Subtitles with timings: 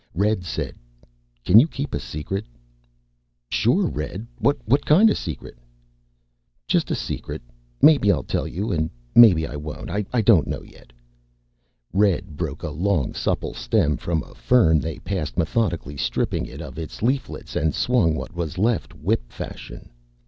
[0.15, 0.73] Red said,
[1.45, 2.45] "Can you keep a secret?"
[3.51, 4.25] "Sure, Red.
[4.39, 5.55] What kind of a secret?"
[6.67, 7.43] "Just a secret.
[7.83, 9.91] Maybe I'll tell you and maybe I won't.
[9.91, 10.91] I don't know yet."
[11.93, 16.79] Red broke a long, supple stem from a fern they passed, methodically stripped it of
[16.79, 19.91] its leaflets and swung what was left whip fashion.